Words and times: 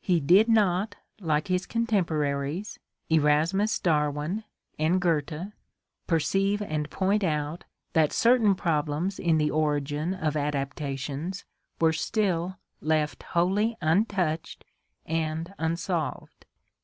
He 0.00 0.20
did 0.20 0.48
not, 0.48 0.94
like 1.20 1.48
his 1.48 1.66
contemporaries, 1.66 2.78
Erasmus 3.10 3.80
Darwin 3.80 4.44
and 4.78 5.00
Goethe, 5.02 5.48
perceive 6.06 6.62
and 6.62 6.88
point 6.88 7.24
out, 7.24 7.64
that 7.92 8.12
certain 8.12 8.54
problems 8.54 9.18
in 9.18 9.38
the 9.38 9.50
origin 9.50 10.14
of 10.14 10.36
adaptations 10.36 11.44
were 11.80 11.92
still 11.92 12.60
left 12.80 13.24
wholly 13.24 13.76
untouched 13.82 14.64
and 15.04 15.52
unsolved. 15.58 16.46